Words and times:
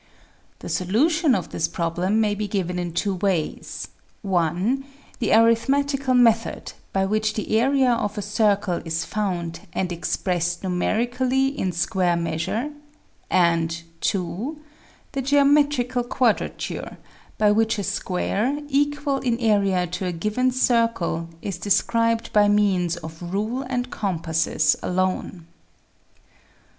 The 0.61 0.67
solution 0.69 1.35
of 1.35 1.49
this 1.49 1.67
problem 1.67 2.19
may 2.19 2.33
be 2.33 2.47
given 2.47 2.79
in 2.79 2.91
two 2.91 3.13
ways: 3.13 3.87
(1) 4.23 4.83
the 5.19 5.31
arithmetical 5.31 6.15
method, 6.15 6.73
by 6.91 7.05
which 7.05 7.35
the 7.35 7.55
area 7.59 7.91
of 7.93 8.17
a 8.17 8.23
circle 8.23 8.81
is 8.83 9.05
found 9.05 9.59
and 9.73 9.91
expressed 9.91 10.63
numerically 10.63 11.49
in 11.49 11.71
square 11.71 12.15
measure, 12.15 12.71
and 13.29 13.83
(2) 13.99 14.59
the 15.11 15.21
geometrical 15.21 16.01
quadrature, 16.03 16.97
by 17.37 17.51
which 17.51 17.77
a 17.77 17.83
square, 17.83 18.57
equal 18.69 19.19
in 19.19 19.37
area 19.37 19.85
to 19.85 20.07
a 20.07 20.11
given 20.11 20.49
circle, 20.49 21.29
is 21.43 21.59
described 21.59 22.33
by 22.33 22.47
means 22.47 22.97
of 22.97 23.21
rule 23.21 23.61
and 23.69 23.91
compasses 23.91 24.75
alone. 24.81 25.45